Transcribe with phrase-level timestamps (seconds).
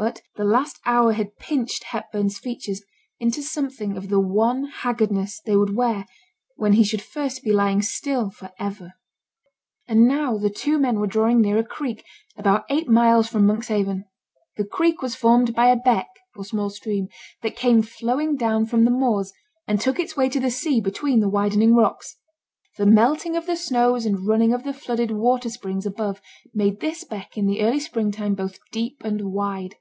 [0.00, 2.84] But the last hour had pinched Hepburn's features
[3.18, 6.06] into something of the wan haggardness they would wear
[6.54, 8.92] when he should first be lying still for ever.
[9.88, 12.04] And now the two men were drawing near a creek,
[12.36, 14.04] about eight miles from Monkshaven.
[14.56, 16.06] The creek was formed by a beck
[16.36, 17.08] (or small stream)
[17.42, 19.32] that came flowing down from the moors,
[19.66, 22.16] and took its way to the sea between the widening rocks.
[22.76, 26.22] The melting of the snows and running of the flooded water springs above
[26.54, 29.74] made this beck in the early spring time both deep and wide.